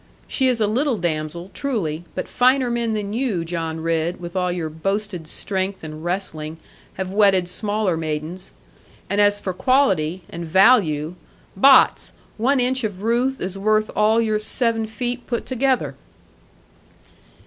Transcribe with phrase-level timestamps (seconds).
[0.27, 4.51] She is a little damsel, truly; but finer men than you, John Ridd, with all
[4.51, 6.57] your boasted strength and wrestling,
[6.95, 8.51] have wedded smaller maidens.
[9.11, 11.13] And as for quality, and value
[11.55, 12.13] bots!
[12.37, 15.93] one inch of Ruth is worth all your seven feet put together.'